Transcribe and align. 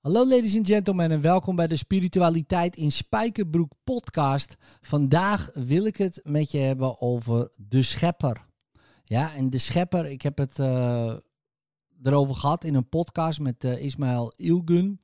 Hallo 0.00 0.26
ladies 0.26 0.56
and 0.56 0.66
gentlemen 0.66 1.10
en 1.10 1.20
welkom 1.20 1.56
bij 1.56 1.66
de 1.66 1.76
Spiritualiteit 1.76 2.76
in 2.76 2.92
Spijkerbroek 2.92 3.72
podcast. 3.84 4.56
Vandaag 4.80 5.50
wil 5.54 5.84
ik 5.84 5.96
het 5.96 6.20
met 6.24 6.50
je 6.50 6.58
hebben 6.58 7.00
over 7.00 7.50
de 7.56 7.82
schepper. 7.82 8.46
Ja, 9.04 9.34
en 9.34 9.50
de 9.50 9.58
schepper, 9.58 10.06
ik 10.06 10.22
heb 10.22 10.38
het 10.38 10.58
uh, 10.58 11.16
erover 12.02 12.34
gehad 12.34 12.64
in 12.64 12.74
een 12.74 12.88
podcast 12.88 13.40
met 13.40 13.64
uh, 13.64 13.84
Ismaël 13.84 14.32
Ilgun. 14.36 15.00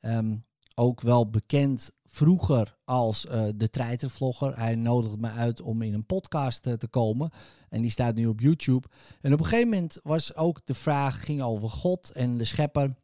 Um, 0.00 0.44
ook 0.74 1.00
wel 1.00 1.30
bekend 1.30 1.90
vroeger 2.06 2.76
als 2.84 3.24
uh, 3.26 3.44
de 3.56 3.70
treitervlogger. 3.70 4.58
Hij 4.58 4.74
nodigde 4.74 5.16
me 5.16 5.30
uit 5.30 5.60
om 5.60 5.82
in 5.82 5.94
een 5.94 6.06
podcast 6.06 6.62
te 6.62 6.88
komen. 6.90 7.30
En 7.68 7.82
die 7.82 7.90
staat 7.90 8.14
nu 8.14 8.26
op 8.26 8.40
YouTube. 8.40 8.88
En 9.20 9.32
op 9.32 9.38
een 9.38 9.46
gegeven 9.46 9.68
moment 9.68 9.98
was 10.02 10.34
ook 10.34 10.66
de 10.66 10.74
vraag 10.74 11.24
ging 11.24 11.42
over 11.42 11.68
God 11.68 12.10
en 12.10 12.38
de 12.38 12.44
schepper. 12.44 12.94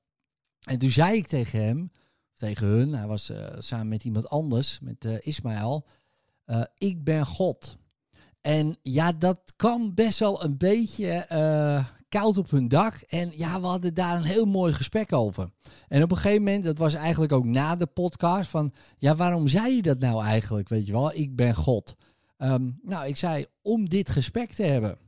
En 0.67 0.79
toen 0.79 0.91
zei 0.91 1.17
ik 1.17 1.27
tegen 1.27 1.65
hem, 1.65 1.91
tegen 2.35 2.67
hun, 2.67 2.93
hij 2.93 3.07
was 3.07 3.31
uh, 3.31 3.47
samen 3.59 3.89
met 3.89 4.05
iemand 4.05 4.29
anders, 4.29 4.79
met 4.81 5.05
uh, 5.05 5.17
Ismaël, 5.21 5.87
uh, 6.47 6.63
ik 6.79 7.05
ben 7.05 7.27
God. 7.27 7.77
En 8.41 8.77
ja, 8.83 9.13
dat 9.13 9.53
kwam 9.57 9.95
best 9.95 10.19
wel 10.19 10.45
een 10.45 10.57
beetje 10.57 11.27
koud 12.09 12.39
op 12.39 12.51
hun 12.51 12.69
dak. 12.69 12.95
En 12.95 13.33
ja, 13.35 13.61
we 13.61 13.67
hadden 13.67 13.95
daar 13.95 14.17
een 14.17 14.23
heel 14.23 14.45
mooi 14.45 14.73
gesprek 14.73 15.13
over. 15.13 15.51
En 15.89 16.03
op 16.03 16.11
een 16.11 16.17
gegeven 16.17 16.43
moment, 16.43 16.65
dat 16.65 16.79
was 16.79 16.95
eigenlijk 16.95 17.33
ook 17.33 17.45
na 17.45 17.77
de 17.77 17.87
podcast, 17.87 18.51
van 18.51 18.73
ja, 18.99 19.17
waarom 19.17 19.49
zei 19.49 19.75
je 19.75 19.83
dat 19.83 19.99
nou 19.99 20.25
eigenlijk? 20.25 20.69
Weet 20.69 20.87
je 20.87 20.93
wel, 20.93 21.15
ik 21.15 21.37
ben 21.37 21.55
God. 21.55 21.95
Um, 22.39 22.79
nou, 22.83 23.07
ik 23.07 23.17
zei 23.17 23.47
om 23.63 23.89
dit 23.89 24.09
gesprek 24.09 24.53
te 24.53 24.63
hebben. 24.63 24.99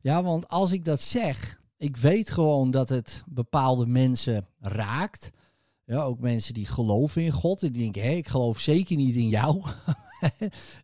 Ja, 0.00 0.22
want 0.22 0.48
als 0.48 0.72
ik 0.72 0.84
dat 0.84 1.00
zeg, 1.00 1.60
ik 1.84 1.96
weet 1.96 2.30
gewoon 2.30 2.70
dat 2.70 2.88
het 2.88 3.22
bepaalde 3.26 3.86
mensen 3.86 4.46
raakt. 4.60 5.30
Ja, 5.84 6.02
ook 6.02 6.20
mensen 6.20 6.54
die 6.54 6.66
geloven 6.66 7.22
in 7.22 7.32
God. 7.32 7.62
En 7.62 7.72
die 7.72 7.82
denken, 7.82 8.02
hé, 8.02 8.10
ik 8.10 8.28
geloof 8.28 8.60
zeker 8.60 8.96
niet 8.96 9.14
in 9.14 9.28
jou. 9.28 9.62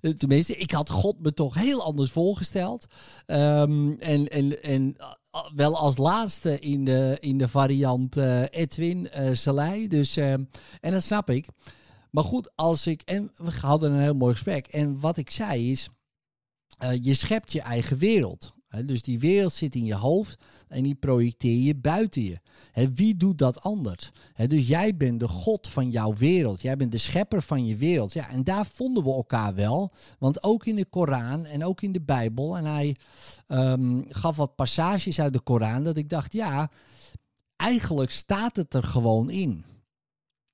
Tenminste, 0.19 0.57
ik 0.57 0.71
had 0.71 0.91
God 0.91 1.21
me 1.21 1.33
toch 1.33 1.55
heel 1.55 1.83
anders 1.83 2.11
voorgesteld. 2.11 2.87
Um, 3.27 3.99
en, 3.99 4.29
en, 4.29 4.63
en 4.63 4.97
wel 5.55 5.77
als 5.77 5.97
laatste 5.97 6.59
in 6.59 6.85
de, 6.85 7.17
in 7.21 7.39
de 7.39 7.49
variant 7.49 8.17
uh, 8.17 8.43
Edwin 8.51 9.09
uh, 9.19 9.35
Salai. 9.35 9.89
Dus, 9.89 10.17
uh, 10.17 10.33
en 10.33 10.49
dat 10.81 11.03
snap 11.03 11.31
ik. 11.31 11.49
Maar 12.11 12.25
goed, 12.25 12.53
als 12.55 12.87
ik. 12.87 13.03
En 13.03 13.31
we 13.37 13.51
hadden 13.61 13.93
een 13.93 14.01
heel 14.01 14.15
mooi 14.15 14.33
gesprek. 14.33 14.67
En 14.67 15.01
wat 15.01 15.17
ik 15.17 15.31
zei 15.31 15.71
is. 15.71 15.89
je 17.01 17.15
schept 17.15 17.53
je 17.53 17.61
eigen 17.61 17.97
wereld 17.97 18.59
dus 18.85 19.03
die 19.03 19.19
wereld 19.19 19.53
zit 19.53 19.75
in 19.75 19.85
je 19.85 19.95
hoofd 19.95 20.39
en 20.69 20.83
die 20.83 20.95
projecteer 20.95 21.59
je 21.59 21.75
buiten 21.75 22.23
je. 22.23 22.39
wie 22.95 23.17
doet 23.17 23.39
dat 23.39 23.63
anders? 23.63 24.11
dus 24.47 24.69
jij 24.69 24.97
bent 24.97 25.21
de 25.21 25.29
God 25.29 25.69
van 25.69 25.91
jouw 25.91 26.15
wereld. 26.15 26.63
Jij 26.63 26.77
bent 26.77 26.93
de 26.93 26.99
schepper 26.99 27.43
van 27.43 27.67
je 27.67 27.77
wereld. 27.77 28.13
Ja, 28.13 28.29
en 28.29 28.45
daar 28.45 28.67
vonden 28.67 29.05
we 29.05 29.13
elkaar 29.13 29.55
wel. 29.55 29.93
Want 30.19 30.43
ook 30.43 30.67
in 30.67 30.77
de 30.77 30.85
Koran 30.85 31.45
en 31.45 31.65
ook 31.65 31.83
in 31.83 31.93
de 31.93 32.01
Bijbel. 32.01 32.57
En 32.57 32.65
hij 32.65 32.97
um, 33.49 34.05
gaf 34.09 34.37
wat 34.37 34.55
passages 34.55 35.21
uit 35.21 35.33
de 35.33 35.41
Koran. 35.41 35.85
Dat 35.85 35.97
ik 35.97 36.09
dacht, 36.09 36.33
ja, 36.33 36.71
eigenlijk 37.57 38.11
staat 38.11 38.57
het 38.57 38.75
er 38.75 38.85
gewoon 38.85 39.31
in. 39.31 39.65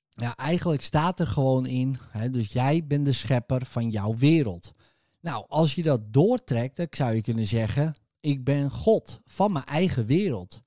Ja, 0.09 0.37
eigenlijk 0.37 0.83
staat 0.83 1.21
er 1.21 1.27
gewoon 1.27 1.67
in. 1.67 1.99
dus 2.31 2.53
jij 2.53 2.87
bent 2.87 3.05
de 3.05 3.13
schepper 3.13 3.67
van 3.67 3.91
jouw 3.91 4.17
wereld. 4.17 4.73
Nou, 5.21 5.45
als 5.49 5.75
je 5.75 5.83
dat 5.83 6.01
doortrekt, 6.13 6.77
dan 6.77 6.87
zou 6.91 7.15
je 7.15 7.21
kunnen 7.21 7.47
zeggen: 7.47 7.95
ik 8.21 8.45
ben 8.45 8.71
God 8.71 9.21
van 9.25 9.53
mijn 9.53 9.65
eigen 9.65 10.07
wereld. 10.07 10.63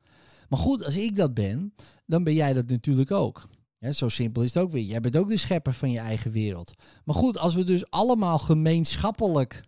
Maar 0.50 0.59
goed, 0.59 0.86
als 0.86 0.97
ik 0.97 1.16
dat 1.16 1.33
ben, 1.33 1.73
dan 2.05 2.23
ben 2.23 2.33
jij 2.33 2.53
dat 2.53 2.67
natuurlijk 2.67 3.11
ook. 3.11 3.50
zo 3.92 4.09
simpel 4.09 4.44
is 4.44 4.53
het 4.53 4.64
ook 4.64 4.72
weer. 4.72 4.83
Jij 4.83 5.00
bent 5.00 5.17
ook 5.17 5.30
de 5.30 5.38
schepper 5.38 5.73
van 5.73 5.92
je 5.92 6.00
eigen 6.00 6.31
wereld. 6.31 6.73
Maar 7.05 7.16
goed, 7.16 7.38
als 7.38 7.55
we 7.55 7.64
dus 7.64 7.92
allemaal 7.92 8.39
gemeenschappelijk 8.39 9.61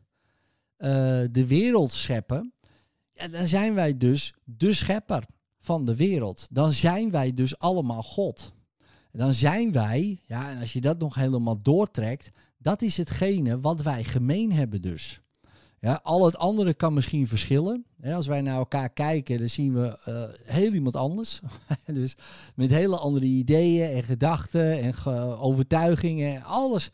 uh, 0.77 0.87
de 1.31 1.45
wereld 1.47 1.91
scheppen, 1.91 2.53
ja, 3.13 3.27
dan 3.27 3.47
zijn 3.47 3.73
wij 3.73 3.97
dus 3.97 4.33
de 4.43 4.73
schepper 4.73 5.25
van 5.59 5.85
de 5.85 5.95
wereld. 5.95 6.47
Dan 6.51 6.73
zijn 6.73 7.11
wij 7.11 7.33
dus 7.33 7.57
allemaal 7.57 8.03
God. 8.03 8.53
Dan 9.11 9.33
zijn 9.33 9.71
wij, 9.71 10.19
ja, 10.25 10.51
en 10.51 10.59
als 10.59 10.73
je 10.73 10.81
dat 10.81 10.99
nog 10.99 11.15
helemaal 11.15 11.61
doortrekt, 11.61 12.31
dat 12.57 12.81
is 12.81 12.97
hetgene 12.97 13.59
wat 13.59 13.81
wij 13.81 14.03
gemeen 14.03 14.51
hebben 14.51 14.81
dus. 14.81 15.21
Ja, 15.81 15.99
al 16.03 16.25
het 16.25 16.37
andere 16.37 16.73
kan 16.73 16.93
misschien 16.93 17.27
verschillen. 17.27 17.85
als 18.03 18.27
wij 18.27 18.41
naar 18.41 18.57
elkaar 18.57 18.89
kijken, 18.89 19.37
dan 19.37 19.49
zien 19.49 19.73
we 19.73 19.99
uh, 20.07 20.53
heel 20.53 20.73
iemand 20.73 20.95
anders. 20.95 21.41
dus 21.85 22.15
met 22.55 22.69
hele 22.69 22.97
andere 22.97 23.25
ideeën 23.25 23.95
en 23.95 24.03
gedachten 24.03 24.79
en 24.79 24.93
ge 24.93 25.37
overtuigingen. 25.39 26.43
Alles, 26.43 26.91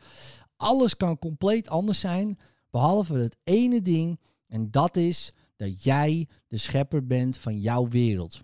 alles 0.56 0.98
kan 0.98 1.20
compleet 1.20 1.70
anders 1.70 2.00
zijn. 2.00 2.40
Behalve 2.70 3.14
het 3.14 3.38
ene 3.44 3.82
ding. 3.82 4.20
En 4.48 4.72
dat 4.72 4.98
is 4.98 5.34
dat 5.56 5.84
jij 5.84 6.28
de 6.48 6.58
schepper 6.58 7.06
bent 7.06 7.38
van 7.38 7.60
jouw 7.60 7.88
wereld. 7.88 8.42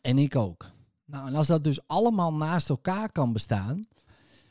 En 0.00 0.18
ik 0.18 0.36
ook. 0.36 0.66
Nou, 1.04 1.26
en 1.26 1.34
als 1.34 1.46
dat 1.46 1.64
dus 1.64 1.86
allemaal 1.86 2.34
naast 2.34 2.68
elkaar 2.68 3.12
kan 3.12 3.32
bestaan. 3.32 3.86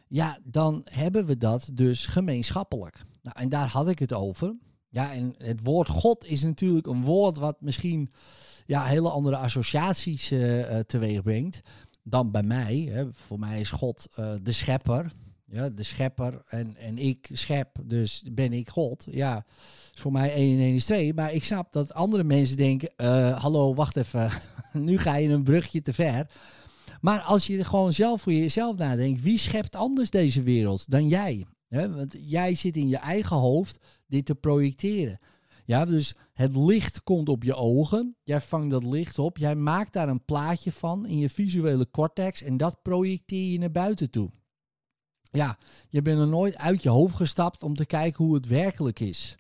Ja, 0.07 0.39
dan 0.43 0.81
hebben 0.83 1.25
we 1.25 1.37
dat 1.37 1.69
dus 1.73 2.05
gemeenschappelijk. 2.05 3.01
Nou, 3.21 3.39
en 3.39 3.49
daar 3.49 3.67
had 3.67 3.89
ik 3.89 3.99
het 3.99 4.13
over. 4.13 4.55
Ja, 4.91 5.13
en 5.13 5.35
het 5.37 5.59
woord 5.63 5.89
God 5.89 6.25
is 6.25 6.43
natuurlijk 6.43 6.87
een 6.87 7.03
woord 7.03 7.37
wat 7.37 7.61
misschien 7.61 8.09
ja, 8.65 8.83
hele 8.83 9.09
andere 9.09 9.35
associaties 9.35 10.31
uh, 10.31 10.79
teweeg 10.79 11.23
brengt 11.23 11.61
dan 12.03 12.31
bij 12.31 12.43
mij. 12.43 12.89
Hè. 12.91 13.13
Voor 13.13 13.39
mij 13.39 13.59
is 13.59 13.71
God 13.71 14.07
uh, 14.19 14.31
de 14.41 14.51
schepper. 14.51 15.11
Ja, 15.45 15.69
de 15.69 15.83
schepper 15.83 16.41
en, 16.47 16.75
en 16.77 16.97
ik 16.97 17.29
schep, 17.33 17.79
dus 17.83 18.23
ben 18.31 18.53
ik 18.53 18.69
God. 18.69 19.07
Ja, 19.09 19.45
voor 19.93 20.11
mij 20.11 20.33
1 20.33 20.57
en 20.57 20.63
1 20.63 20.75
is 20.75 20.85
2. 20.85 21.13
Maar 21.13 21.33
ik 21.33 21.43
snap 21.43 21.71
dat 21.71 21.93
andere 21.93 22.23
mensen 22.23 22.57
denken, 22.57 22.91
hallo, 23.35 23.73
wacht 23.73 23.97
even, 23.97 24.31
nu 24.73 24.97
ga 24.97 25.15
je 25.15 25.29
een 25.29 25.43
brugje 25.43 25.81
te 25.81 25.93
ver. 25.93 26.27
Maar 27.01 27.21
als 27.21 27.47
je 27.47 27.63
gewoon 27.63 27.93
zelf 27.93 28.21
voor 28.21 28.33
jezelf 28.33 28.77
nadenkt, 28.77 29.21
wie 29.21 29.37
schept 29.37 29.75
anders 29.75 30.09
deze 30.09 30.43
wereld 30.43 30.85
dan 30.89 31.07
jij? 31.07 31.45
want 31.69 32.15
jij 32.21 32.55
zit 32.55 32.77
in 32.77 32.87
je 32.87 32.97
eigen 32.97 33.35
hoofd 33.35 33.77
dit 34.11 34.25
te 34.25 34.35
projecteren. 34.35 35.19
Ja, 35.65 35.85
dus 35.85 36.15
het 36.33 36.55
licht 36.55 37.03
komt 37.03 37.29
op 37.29 37.43
je 37.43 37.55
ogen. 37.55 38.15
Jij 38.23 38.41
vangt 38.41 38.69
dat 38.69 38.83
licht 38.83 39.19
op. 39.19 39.37
Jij 39.37 39.55
maakt 39.55 39.93
daar 39.93 40.09
een 40.09 40.25
plaatje 40.25 40.71
van 40.71 41.05
in 41.05 41.17
je 41.17 41.29
visuele 41.29 41.89
cortex. 41.89 42.41
En 42.41 42.57
dat 42.57 42.81
projecteer 42.81 43.51
je 43.51 43.59
naar 43.59 43.71
buiten 43.71 44.09
toe. 44.09 44.31
Ja, 45.21 45.57
je 45.89 46.01
bent 46.01 46.19
er 46.19 46.27
nooit 46.27 46.57
uit 46.57 46.83
je 46.83 46.89
hoofd 46.89 47.15
gestapt 47.15 47.63
om 47.63 47.75
te 47.75 47.85
kijken 47.85 48.25
hoe 48.25 48.33
het 48.33 48.47
werkelijk 48.47 48.99
is. 48.99 49.37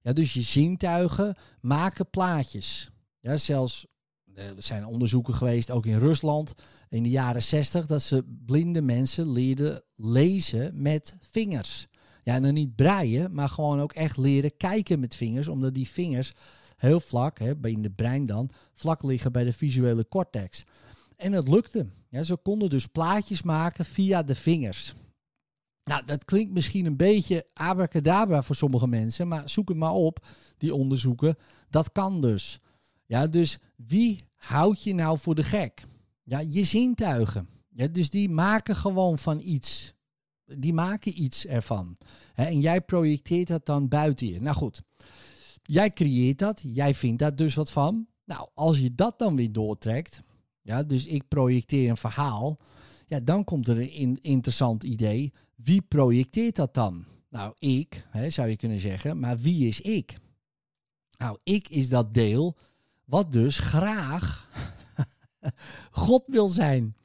Ja, 0.00 0.12
dus 0.12 0.32
je 0.32 0.42
zintuigen 0.42 1.36
maken 1.60 2.10
plaatjes. 2.10 2.90
Ja, 3.20 3.36
zelfs 3.36 3.86
er 4.34 4.54
zijn 4.56 4.86
onderzoeken 4.86 5.34
geweest, 5.34 5.70
ook 5.70 5.86
in 5.86 5.98
Rusland, 5.98 6.54
in 6.88 7.02
de 7.02 7.10
jaren 7.10 7.42
60, 7.42 7.86
dat 7.86 8.02
ze 8.02 8.24
blinde 8.46 8.82
mensen 8.82 9.32
leerden 9.32 9.82
lezen 9.94 10.82
met 10.82 11.14
vingers. 11.20 11.86
Ja, 12.26 12.38
nou 12.38 12.52
niet 12.52 12.76
breien, 12.76 13.34
maar 13.34 13.48
gewoon 13.48 13.80
ook 13.80 13.92
echt 13.92 14.16
leren 14.16 14.56
kijken 14.56 15.00
met 15.00 15.14
vingers, 15.14 15.48
omdat 15.48 15.74
die 15.74 15.88
vingers 15.88 16.32
heel 16.76 17.00
vlak, 17.00 17.38
hè, 17.38 17.54
in 17.62 17.82
de 17.82 17.90
brein 17.90 18.26
dan, 18.26 18.50
vlak 18.72 19.02
liggen 19.02 19.32
bij 19.32 19.44
de 19.44 19.52
visuele 19.52 20.08
cortex. 20.08 20.64
En 21.16 21.32
dat 21.32 21.48
lukte. 21.48 21.86
Ja, 22.08 22.22
ze 22.22 22.36
konden 22.36 22.70
dus 22.70 22.86
plaatjes 22.86 23.42
maken 23.42 23.84
via 23.84 24.22
de 24.22 24.34
vingers. 24.34 24.94
Nou, 25.84 26.04
dat 26.04 26.24
klinkt 26.24 26.52
misschien 26.52 26.86
een 26.86 26.96
beetje 26.96 27.46
abracadabra 27.54 28.42
voor 28.42 28.56
sommige 28.56 28.88
mensen, 28.88 29.28
maar 29.28 29.48
zoek 29.50 29.68
het 29.68 29.78
maar 29.78 29.92
op, 29.92 30.26
die 30.56 30.74
onderzoeken. 30.74 31.36
Dat 31.70 31.92
kan 31.92 32.20
dus. 32.20 32.60
Ja, 33.04 33.26
dus 33.26 33.58
wie 33.76 34.20
houdt 34.34 34.82
je 34.82 34.94
nou 34.94 35.18
voor 35.18 35.34
de 35.34 35.42
gek? 35.42 35.84
Ja, 36.22 36.38
je 36.38 36.64
zintuigen. 36.64 37.48
Ja, 37.68 37.86
dus 37.86 38.10
die 38.10 38.28
maken 38.28 38.76
gewoon 38.76 39.18
van 39.18 39.40
iets. 39.40 39.94
Die 40.46 40.72
maken 40.72 41.22
iets 41.22 41.46
ervan. 41.46 41.96
en 42.34 42.60
jij 42.60 42.80
projecteert 42.80 43.48
dat 43.48 43.66
dan 43.66 43.88
buiten 43.88 44.26
je. 44.26 44.40
Nou 44.40 44.56
goed, 44.56 44.82
jij 45.62 45.90
creëert 45.90 46.38
dat. 46.38 46.60
Jij 46.64 46.94
vindt 46.94 47.18
daar 47.18 47.36
dus 47.36 47.54
wat 47.54 47.70
van. 47.70 48.06
Nou, 48.24 48.48
als 48.54 48.78
je 48.78 48.94
dat 48.94 49.18
dan 49.18 49.36
weer 49.36 49.52
doortrekt. 49.52 50.22
Ja, 50.62 50.82
dus 50.82 51.06
ik 51.06 51.28
projecteer 51.28 51.90
een 51.90 51.96
verhaal. 51.96 52.58
Ja, 53.06 53.20
dan 53.20 53.44
komt 53.44 53.68
er 53.68 54.00
een 54.00 54.18
interessant 54.22 54.82
idee. 54.82 55.32
Wie 55.54 55.82
projecteert 55.82 56.56
dat 56.56 56.74
dan? 56.74 57.04
Nou, 57.28 57.54
ik, 57.58 58.06
hè, 58.10 58.30
zou 58.30 58.48
je 58.48 58.56
kunnen 58.56 58.80
zeggen. 58.80 59.18
Maar 59.18 59.38
wie 59.38 59.66
is 59.66 59.80
ik? 59.80 60.18
Nou, 61.18 61.38
ik 61.42 61.68
is 61.68 61.88
dat 61.88 62.14
deel 62.14 62.56
wat 63.04 63.32
dus 63.32 63.58
graag 63.58 64.50
God 65.90 66.26
wil 66.26 66.48
zijn. 66.48 66.96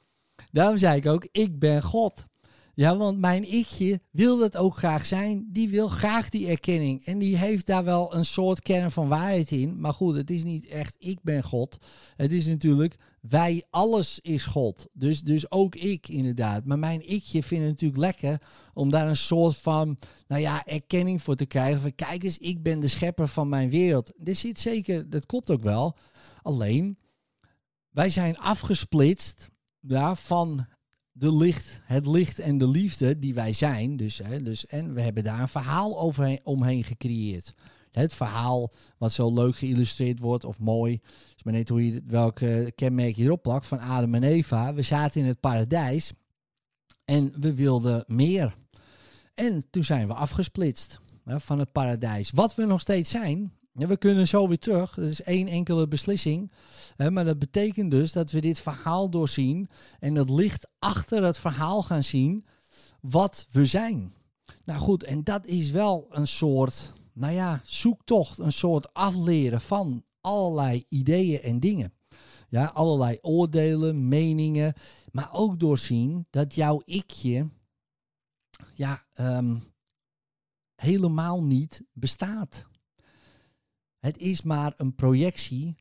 Daarom 0.51 0.77
zei 0.77 0.97
ik 0.97 1.05
ook, 1.05 1.27
ik 1.31 1.59
ben 1.59 1.83
God. 1.83 2.25
Ja, 2.73 2.97
want 2.97 3.19
mijn 3.19 3.53
ikje 3.53 4.01
wil 4.11 4.37
dat 4.37 4.57
ook 4.57 4.75
graag 4.75 5.05
zijn. 5.05 5.47
Die 5.51 5.69
wil 5.69 5.87
graag 5.87 6.29
die 6.29 6.47
erkenning. 6.47 7.05
En 7.05 7.19
die 7.19 7.37
heeft 7.37 7.65
daar 7.65 7.83
wel 7.83 8.15
een 8.15 8.25
soort 8.25 8.61
kern 8.61 8.91
van 8.91 9.07
waarheid 9.07 9.51
in. 9.51 9.79
Maar 9.79 9.93
goed, 9.93 10.15
het 10.15 10.29
is 10.29 10.43
niet 10.43 10.65
echt 10.65 10.95
ik 10.99 11.19
ben 11.21 11.43
God. 11.43 11.77
Het 12.15 12.31
is 12.31 12.47
natuurlijk 12.47 12.97
wij, 13.21 13.63
alles 13.69 14.19
is 14.19 14.45
God. 14.45 14.87
Dus, 14.93 15.21
dus 15.21 15.51
ook 15.51 15.75
ik 15.75 16.07
inderdaad. 16.07 16.65
Maar 16.65 16.79
mijn 16.79 17.09
ikje 17.09 17.43
vindt 17.43 17.63
het 17.63 17.73
natuurlijk 17.73 18.01
lekker 18.01 18.41
om 18.73 18.89
daar 18.89 19.07
een 19.07 19.15
soort 19.15 19.57
van, 19.57 19.97
nou 20.27 20.41
ja, 20.41 20.65
erkenning 20.65 21.21
voor 21.21 21.35
te 21.35 21.45
krijgen. 21.45 21.81
Van 21.81 21.95
kijk 21.95 22.23
eens, 22.23 22.37
ik 22.37 22.63
ben 22.63 22.79
de 22.79 22.87
schepper 22.87 23.27
van 23.27 23.49
mijn 23.49 23.69
wereld. 23.69 24.11
Dit 24.17 24.37
zit 24.37 24.59
zeker, 24.59 25.09
dat 25.09 25.25
klopt 25.25 25.49
ook 25.49 25.63
wel. 25.63 25.97
Alleen, 26.41 26.97
wij 27.89 28.09
zijn 28.09 28.37
afgesplitst 28.37 29.49
ja, 29.79 30.15
van 30.15 30.67
de 31.21 31.35
licht, 31.35 31.81
het 31.83 32.05
licht 32.05 32.39
en 32.39 32.57
de 32.57 32.67
liefde 32.67 33.19
die 33.19 33.33
wij 33.33 33.53
zijn. 33.53 33.97
Dus, 33.97 34.17
hè, 34.17 34.43
dus, 34.43 34.65
en 34.65 34.93
we 34.93 35.01
hebben 35.01 35.23
daar 35.23 35.39
een 35.39 35.47
verhaal 35.47 36.13
omheen 36.43 36.83
gecreëerd. 36.83 37.53
Het 37.91 38.13
verhaal 38.13 38.71
wat 38.97 39.11
zo 39.11 39.33
leuk 39.33 39.55
geïllustreerd 39.55 40.19
wordt 40.19 40.43
of 40.43 40.59
mooi. 40.59 40.99
is 41.35 41.43
maar 41.43 41.53
net 41.53 41.69
hoe 41.69 41.85
je 41.85 42.01
welke 42.07 42.71
kenmerk 42.75 43.15
je 43.15 43.23
erop 43.23 43.41
plakt 43.41 43.67
van 43.67 43.79
Adam 43.79 44.15
en 44.15 44.23
Eva. 44.23 44.73
We 44.73 44.81
zaten 44.81 45.21
in 45.21 45.27
het 45.27 45.39
paradijs 45.39 46.13
en 47.05 47.33
we 47.39 47.53
wilden 47.53 48.03
meer. 48.07 48.57
En 49.33 49.63
toen 49.69 49.83
zijn 49.83 50.07
we 50.07 50.13
afgesplitst 50.13 50.99
hè, 51.23 51.39
van 51.39 51.59
het 51.59 51.71
paradijs. 51.71 52.31
Wat 52.31 52.55
we 52.55 52.65
nog 52.65 52.81
steeds 52.81 53.09
zijn, 53.09 53.53
we 53.87 53.97
kunnen 53.97 54.27
zo 54.27 54.47
weer 54.47 54.59
terug. 54.59 54.93
Dat 54.93 55.05
is 55.05 55.21
één 55.21 55.47
enkele 55.47 55.87
beslissing. 55.87 56.51
Hè, 56.95 57.11
maar 57.11 57.25
dat 57.25 57.39
betekent 57.39 57.91
dus 57.91 58.11
dat 58.11 58.31
we 58.31 58.41
dit 58.41 58.59
verhaal 58.59 59.09
doorzien 59.09 59.69
en 59.99 60.15
het 60.15 60.29
licht 60.29 60.67
achter 60.79 61.23
het 61.23 61.37
verhaal 61.37 61.83
gaan 61.83 62.03
zien 62.03 62.45
wat 63.01 63.47
we 63.51 63.65
zijn. 63.65 64.13
Nou 64.65 64.79
goed, 64.79 65.03
en 65.03 65.23
dat 65.23 65.47
is 65.47 65.71
wel 65.71 66.07
een 66.09 66.27
soort, 66.27 66.93
nou 67.13 67.33
ja, 67.33 67.61
zoektocht, 67.63 68.37
een 68.37 68.51
soort 68.51 68.93
afleren 68.93 69.61
van 69.61 70.03
allerlei 70.21 70.85
ideeën 70.89 71.41
en 71.41 71.59
dingen. 71.59 71.93
Ja, 72.49 72.65
allerlei 72.65 73.17
oordelen, 73.21 74.07
meningen, 74.07 74.73
maar 75.11 75.29
ook 75.31 75.59
doorzien 75.59 76.27
dat 76.29 76.55
jouw 76.55 76.81
ikje 76.85 77.49
ja, 78.73 79.05
ehm, 79.13 79.57
helemaal 80.75 81.43
niet 81.43 81.83
bestaat. 81.93 82.65
Het 84.01 84.17
is 84.17 84.41
maar 84.41 84.73
een 84.75 84.95
projectie 84.95 85.75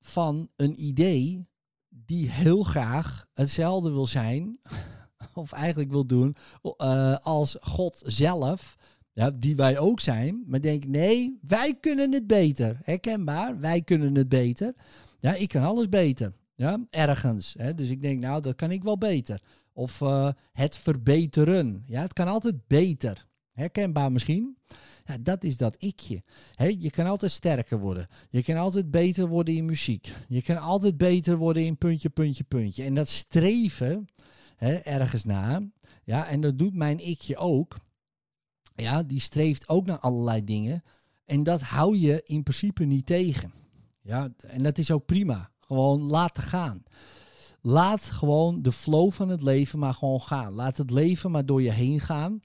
van 0.00 0.50
een 0.56 0.82
idee 0.82 1.46
die 1.88 2.30
heel 2.30 2.62
graag 2.62 3.26
hetzelfde 3.34 3.90
wil 3.90 4.06
zijn, 4.06 4.58
of 5.34 5.52
eigenlijk 5.52 5.90
wil 5.90 6.06
doen, 6.06 6.36
uh, 6.62 7.16
als 7.16 7.56
God 7.60 8.02
zelf, 8.04 8.76
ja, 9.12 9.30
die 9.30 9.56
wij 9.56 9.78
ook 9.78 10.00
zijn, 10.00 10.42
maar 10.46 10.60
denk 10.60 10.86
nee, 10.86 11.38
wij 11.42 11.74
kunnen 11.80 12.12
het 12.12 12.26
beter. 12.26 12.80
Herkenbaar, 12.82 13.60
wij 13.60 13.82
kunnen 13.82 14.14
het 14.14 14.28
beter. 14.28 14.74
Ja, 15.18 15.34
ik 15.34 15.48
kan 15.48 15.62
alles 15.62 15.88
beter. 15.88 16.32
Ja, 16.54 16.86
ergens. 16.90 17.54
Hè? 17.58 17.74
Dus 17.74 17.90
ik 17.90 18.02
denk, 18.02 18.20
nou, 18.20 18.42
dat 18.42 18.54
kan 18.54 18.70
ik 18.70 18.82
wel 18.82 18.98
beter. 18.98 19.42
Of 19.72 20.00
uh, 20.00 20.28
het 20.52 20.76
verbeteren. 20.76 21.82
Ja, 21.86 22.02
het 22.02 22.12
kan 22.12 22.28
altijd 22.28 22.66
beter. 22.66 23.26
Herkenbaar 23.54 24.12
misschien. 24.12 24.56
Ja, 25.04 25.18
dat 25.20 25.44
is 25.44 25.56
dat 25.56 25.76
ikje. 25.78 26.22
He, 26.54 26.74
je 26.78 26.90
kan 26.90 27.06
altijd 27.06 27.32
sterker 27.32 27.78
worden. 27.78 28.08
Je 28.30 28.42
kan 28.42 28.56
altijd 28.56 28.90
beter 28.90 29.26
worden 29.28 29.54
in 29.54 29.64
muziek. 29.64 30.12
Je 30.28 30.42
kan 30.42 30.58
altijd 30.58 30.96
beter 30.96 31.36
worden 31.36 31.64
in 31.64 31.78
puntje, 31.78 32.08
puntje, 32.08 32.44
puntje. 32.44 32.84
En 32.84 32.94
dat 32.94 33.08
streven 33.08 34.08
ergens 34.82 35.24
na. 35.24 35.62
Ja, 36.04 36.26
en 36.26 36.40
dat 36.40 36.58
doet 36.58 36.74
mijn 36.74 37.06
ikje 37.08 37.36
ook. 37.36 37.76
Ja, 38.74 39.02
die 39.02 39.20
streeft 39.20 39.68
ook 39.68 39.86
naar 39.86 39.98
allerlei 39.98 40.44
dingen. 40.44 40.82
En 41.24 41.42
dat 41.42 41.60
hou 41.60 41.96
je 41.96 42.22
in 42.24 42.42
principe 42.42 42.84
niet 42.84 43.06
tegen. 43.06 43.52
Ja, 44.02 44.28
en 44.46 44.62
dat 44.62 44.78
is 44.78 44.90
ook 44.90 45.06
prima. 45.06 45.50
Gewoon 45.60 46.02
laten 46.02 46.42
gaan. 46.42 46.82
Laat 47.60 48.02
gewoon 48.02 48.62
de 48.62 48.72
flow 48.72 49.12
van 49.12 49.28
het 49.28 49.42
leven 49.42 49.78
maar 49.78 49.94
gewoon 49.94 50.20
gaan. 50.20 50.52
Laat 50.52 50.76
het 50.76 50.90
leven 50.90 51.30
maar 51.30 51.46
door 51.46 51.62
je 51.62 51.72
heen 51.72 52.00
gaan. 52.00 52.42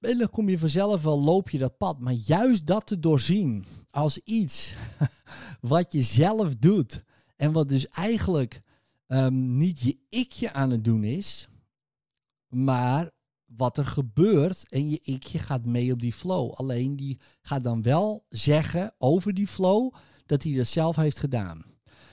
En 0.00 0.18
dan 0.18 0.30
kom 0.30 0.48
je 0.48 0.58
vanzelf 0.58 1.02
wel, 1.02 1.20
loop 1.20 1.50
je 1.50 1.58
dat 1.58 1.76
pad. 1.76 2.00
Maar 2.00 2.12
juist 2.12 2.66
dat 2.66 2.86
te 2.86 2.98
doorzien 2.98 3.64
als 3.90 4.18
iets 4.18 4.74
wat 5.60 5.92
je 5.92 6.02
zelf 6.02 6.56
doet. 6.56 7.04
En 7.36 7.52
wat 7.52 7.68
dus 7.68 7.88
eigenlijk 7.88 8.62
um, 9.06 9.56
niet 9.56 9.80
je 9.80 9.98
ikje 10.08 10.52
aan 10.52 10.70
het 10.70 10.84
doen 10.84 11.04
is. 11.04 11.48
Maar 12.48 13.10
wat 13.44 13.78
er 13.78 13.86
gebeurt 13.86 14.68
en 14.68 14.90
je 14.90 15.00
ikje 15.02 15.38
gaat 15.38 15.64
mee 15.64 15.92
op 15.92 16.00
die 16.00 16.12
flow. 16.12 16.52
Alleen 16.52 16.96
die 16.96 17.20
gaat 17.42 17.64
dan 17.64 17.82
wel 17.82 18.24
zeggen 18.28 18.94
over 18.98 19.34
die 19.34 19.46
flow 19.46 19.94
dat 20.26 20.42
hij 20.42 20.52
dat 20.52 20.66
zelf 20.66 20.96
heeft 20.96 21.18
gedaan. 21.18 21.64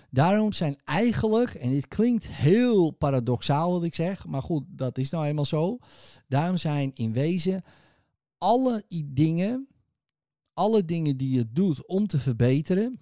Daarom 0.09 0.53
zijn 0.53 0.77
eigenlijk, 0.83 1.53
en 1.53 1.69
dit 1.69 1.87
klinkt 1.87 2.27
heel 2.27 2.91
paradoxaal 2.91 3.71
wat 3.71 3.83
ik 3.83 3.95
zeg, 3.95 4.25
maar 4.25 4.41
goed, 4.41 4.63
dat 4.67 4.97
is 4.97 5.09
nou 5.09 5.25
eenmaal 5.25 5.45
zo. 5.45 5.77
Daarom 6.27 6.57
zijn 6.57 6.91
in 6.93 7.13
wezen 7.13 7.63
alle 8.37 8.83
dingen, 9.05 9.67
alle 10.53 10.85
dingen 10.85 11.17
die 11.17 11.35
je 11.35 11.51
doet 11.51 11.85
om 11.85 12.07
te 12.07 12.19
verbeteren, 12.19 12.99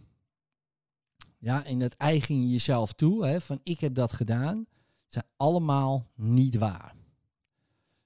ja, 1.38 1.66
en 1.66 1.80
dat 1.80 1.94
eigen 1.94 2.42
je 2.42 2.50
jezelf 2.50 2.94
toe, 2.94 3.26
hè, 3.26 3.42
van 3.42 3.60
ik 3.64 3.80
heb 3.80 3.96
dat 3.96 4.14
gedaan, 4.14 4.66
zijn 5.06 5.26
allemaal 5.38 6.12
niet 6.16 6.56
waar. 6.56 6.96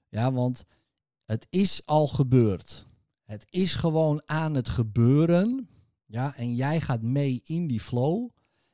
Ja, 0.08 0.32
want 0.32 0.64
het 1.24 1.46
is 1.50 1.86
al 1.86 2.06
gebeurd. 2.06 2.86
Het 3.24 3.46
is 3.50 3.74
gewoon 3.74 4.22
aan 4.26 4.54
het 4.54 4.68
gebeuren. 4.68 5.68
Ja, 6.06 6.36
en 6.36 6.54
jij 6.54 6.80
gaat 6.80 7.02
mee 7.02 7.40
in 7.44 7.66
die 7.66 7.80
flow. 7.80 8.30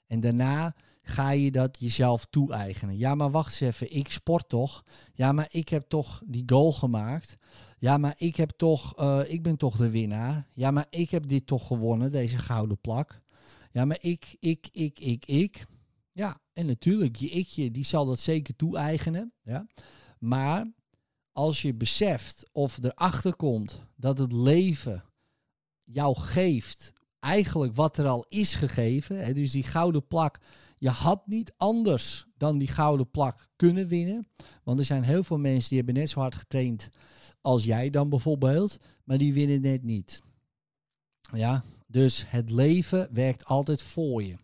En 0.06 0.20
daarna 0.20 0.74
ga 1.02 1.30
je 1.30 1.50
dat 1.50 1.76
jezelf 1.80 2.26
toe-eigenen. 2.30 2.98
Ja, 2.98 3.14
maar 3.14 3.30
wacht 3.30 3.46
eens 3.46 3.60
even, 3.60 3.96
ik 3.96 4.10
sport 4.10 4.48
toch? 4.48 4.84
Ja, 5.14 5.32
maar 5.32 5.48
ik 5.50 5.68
heb 5.68 5.88
toch 5.88 6.22
die 6.26 6.42
goal 6.46 6.72
gemaakt. 6.72 7.36
Ja, 7.78 7.98
maar 7.98 8.14
ik 8.16 8.36
heb 8.36 8.50
toch, 8.50 9.00
uh, 9.00 9.20
ik 9.26 9.42
ben 9.42 9.56
toch 9.56 9.76
de 9.76 9.90
winnaar. 9.90 10.46
Ja, 10.54 10.70
maar 10.70 10.86
ik 10.90 11.10
heb 11.10 11.26
dit 11.26 11.46
toch 11.46 11.66
gewonnen, 11.66 12.12
deze 12.12 12.38
gouden 12.38 12.80
plak. 12.80 13.20
Ja, 13.72 13.84
maar 13.84 13.98
ik, 14.00 14.36
ik, 14.40 14.68
ik, 14.72 14.98
ik, 14.98 15.26
ik. 15.26 15.66
Ja, 16.12 16.38
en 16.52 16.66
natuurlijk, 16.66 17.16
je 17.16 17.28
ikje, 17.28 17.70
die 17.70 17.84
zal 17.84 18.06
dat 18.06 18.20
zeker 18.20 18.56
toe-eigenen. 18.56 19.32
Ja. 19.42 19.66
Maar 20.18 20.72
als 21.32 21.62
je 21.62 21.74
beseft 21.74 22.48
of 22.52 22.78
erachter 22.82 23.36
komt 23.36 23.82
dat 23.96 24.18
het 24.18 24.32
leven 24.32 25.04
jou 25.84 26.16
geeft 26.18 26.92
eigenlijk 27.26 27.76
wat 27.76 27.98
er 27.98 28.06
al 28.06 28.24
is 28.28 28.54
gegeven. 28.54 29.24
Hè, 29.24 29.32
dus 29.32 29.50
die 29.52 29.62
gouden 29.62 30.06
plak. 30.06 30.40
Je 30.78 30.88
had 30.88 31.26
niet 31.26 31.52
anders 31.56 32.26
dan 32.36 32.58
die 32.58 32.68
gouden 32.68 33.10
plak 33.10 33.48
kunnen 33.56 33.88
winnen. 33.88 34.28
Want 34.62 34.78
er 34.78 34.84
zijn 34.84 35.02
heel 35.02 35.24
veel 35.24 35.38
mensen 35.38 35.68
die 35.68 35.78
hebben 35.78 35.94
net 35.94 36.10
zo 36.10 36.20
hard 36.20 36.34
getraind 36.34 36.88
als 37.40 37.64
jij 37.64 37.90
dan 37.90 38.08
bijvoorbeeld. 38.08 38.78
Maar 39.04 39.18
die 39.18 39.32
winnen 39.32 39.60
net 39.60 39.82
niet. 39.82 40.20
Ja, 41.32 41.64
dus 41.86 42.24
het 42.28 42.50
leven 42.50 43.08
werkt 43.12 43.44
altijd 43.44 43.82
voor 43.82 44.22
je. 44.22 44.36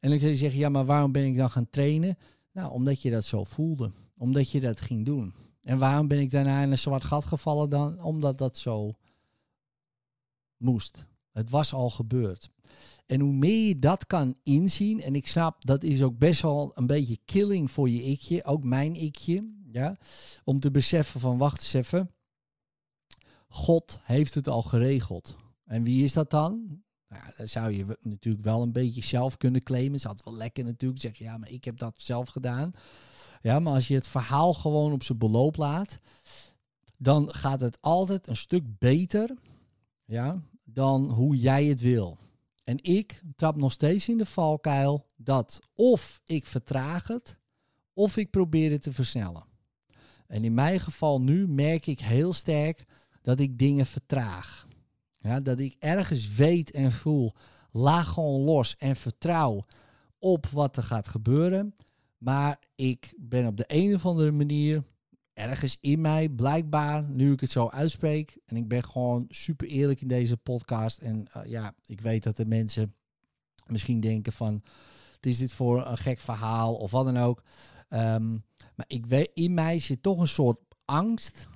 En 0.00 0.10
dan 0.10 0.18
kun 0.18 0.28
je 0.28 0.36
zeggen, 0.36 0.58
ja, 0.58 0.68
maar 0.68 0.84
waarom 0.84 1.12
ben 1.12 1.24
ik 1.24 1.36
dan 1.36 1.50
gaan 1.50 1.70
trainen? 1.70 2.18
Nou, 2.52 2.72
omdat 2.72 3.02
je 3.02 3.10
dat 3.10 3.24
zo 3.24 3.44
voelde. 3.44 3.92
Omdat 4.16 4.50
je 4.50 4.60
dat 4.60 4.80
ging 4.80 5.06
doen. 5.06 5.34
En 5.62 5.78
waarom 5.78 6.08
ben 6.08 6.18
ik 6.18 6.30
daarna 6.30 6.62
in 6.62 6.70
een 6.70 6.78
zwart 6.78 7.04
gat 7.04 7.24
gevallen 7.24 7.70
dan? 7.70 8.02
Omdat 8.02 8.38
dat 8.38 8.58
zo 8.58 8.94
moest. 10.56 11.06
Het 11.32 11.50
was 11.50 11.72
al 11.72 11.90
gebeurd. 11.90 12.50
En 13.06 13.20
hoe 13.20 13.32
meer 13.32 13.68
je 13.68 13.78
dat 13.78 14.06
kan 14.06 14.36
inzien, 14.42 15.00
en 15.00 15.14
ik 15.14 15.28
snap 15.28 15.64
dat 15.64 15.82
is 15.82 16.02
ook 16.02 16.18
best 16.18 16.42
wel 16.42 16.70
een 16.74 16.86
beetje 16.86 17.18
killing 17.24 17.70
voor 17.70 17.88
je 17.88 18.02
ikje, 18.02 18.44
ook 18.44 18.64
mijn 18.64 18.94
ikje, 18.94 19.50
ja, 19.72 19.96
om 20.44 20.60
te 20.60 20.70
beseffen 20.70 21.20
van 21.20 21.38
wacht 21.38 21.58
eens 21.58 21.72
even, 21.72 22.10
God 23.48 24.00
heeft 24.02 24.34
het 24.34 24.48
al 24.48 24.62
geregeld. 24.62 25.36
En 25.64 25.82
wie 25.82 26.04
is 26.04 26.12
dat 26.12 26.30
dan? 26.30 26.82
Nou, 27.08 27.24
dan 27.36 27.48
zou 27.48 27.72
je 27.72 27.98
natuurlijk 28.00 28.44
wel 28.44 28.62
een 28.62 28.72
beetje 28.72 29.02
zelf 29.02 29.36
kunnen 29.36 29.62
claimen. 29.62 29.92
Het 29.92 30.00
is 30.00 30.06
altijd 30.06 30.24
wel 30.24 30.36
lekker 30.36 30.64
natuurlijk. 30.64 31.00
Zeg 31.00 31.18
je, 31.18 31.24
ja, 31.24 31.38
maar 31.38 31.50
ik 31.50 31.64
heb 31.64 31.78
dat 31.78 32.00
zelf 32.00 32.28
gedaan. 32.28 32.72
Ja, 33.42 33.58
maar 33.58 33.72
als 33.72 33.88
je 33.88 33.94
het 33.94 34.06
verhaal 34.06 34.54
gewoon 34.54 34.92
op 34.92 35.02
zijn 35.02 35.18
beloop 35.18 35.56
laat, 35.56 35.98
dan 36.98 37.34
gaat 37.34 37.60
het 37.60 37.78
altijd 37.80 38.26
een 38.26 38.36
stuk 38.36 38.78
beter. 38.78 39.36
Ja, 40.04 40.42
dan 40.72 41.10
hoe 41.10 41.36
jij 41.36 41.64
het 41.64 41.80
wil. 41.80 42.18
En 42.64 42.78
ik 42.82 43.22
trap 43.36 43.56
nog 43.56 43.72
steeds 43.72 44.08
in 44.08 44.18
de 44.18 44.26
valkuil 44.26 45.06
dat 45.16 45.58
of 45.74 46.20
ik 46.24 46.46
vertraag 46.46 47.06
het, 47.06 47.38
of 47.92 48.16
ik 48.16 48.30
probeer 48.30 48.70
het 48.70 48.82
te 48.82 48.92
versnellen. 48.92 49.44
En 50.26 50.44
in 50.44 50.54
mijn 50.54 50.80
geval 50.80 51.20
nu 51.20 51.48
merk 51.48 51.86
ik 51.86 52.00
heel 52.00 52.32
sterk 52.32 52.84
dat 53.22 53.40
ik 53.40 53.58
dingen 53.58 53.86
vertraag. 53.86 54.66
Ja, 55.18 55.40
dat 55.40 55.58
ik 55.58 55.76
ergens 55.78 56.34
weet 56.34 56.70
en 56.70 56.92
voel, 56.92 57.32
laag 57.70 58.08
gewoon 58.08 58.40
los 58.40 58.76
en 58.76 58.96
vertrouw 58.96 59.64
op 60.18 60.46
wat 60.46 60.76
er 60.76 60.82
gaat 60.82 61.08
gebeuren. 61.08 61.74
Maar 62.18 62.58
ik 62.74 63.14
ben 63.16 63.46
op 63.46 63.56
de 63.56 63.64
een 63.66 63.94
of 63.94 64.06
andere 64.06 64.30
manier 64.30 64.84
ergens 65.34 65.76
in 65.80 66.00
mij, 66.00 66.28
blijkbaar, 66.28 67.02
nu 67.02 67.32
ik 67.32 67.40
het 67.40 67.50
zo 67.50 67.68
uitspreek. 67.68 68.38
En 68.46 68.56
ik 68.56 68.68
ben 68.68 68.84
gewoon 68.84 69.24
super 69.28 69.66
eerlijk 69.66 70.00
in 70.00 70.08
deze 70.08 70.36
podcast. 70.36 70.98
En 70.98 71.26
eh, 71.32 71.44
ja, 71.44 71.74
ik 71.86 72.00
weet 72.00 72.22
dat 72.22 72.36
de 72.36 72.46
mensen 72.46 72.94
misschien 73.66 74.00
denken 74.00 74.32
van, 74.32 74.62
wat 75.10 75.26
is 75.26 75.38
dit 75.38 75.52
voor 75.52 75.86
een 75.86 75.98
gek 75.98 76.20
verhaal 76.20 76.74
of 76.74 76.90
wat 76.90 77.04
dan 77.04 77.18
ook. 77.18 77.42
Ehm, 77.88 78.30
maar 78.74 78.86
ik 78.86 79.06
weet, 79.06 79.30
in 79.34 79.54
mij 79.54 79.80
zit 79.80 80.02
toch 80.02 80.18
een 80.18 80.28
soort 80.28 80.58
angst. 80.84 81.48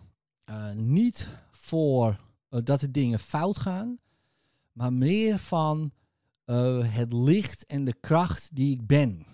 Uh, 0.51 0.73
niet 0.73 1.29
voor 1.51 2.21
uh, 2.51 2.61
dat 2.65 2.81
de 2.81 2.91
dingen 2.91 3.19
fout 3.19 3.59
gaan, 3.59 3.99
maar 4.73 4.93
meer 4.93 5.39
van 5.39 5.93
het 6.91 7.13
licht 7.13 7.67
en 7.67 7.85
de 7.85 7.95
kracht 8.01 8.55
die 8.55 8.73
ik 8.73 8.87
ben. 8.87 9.27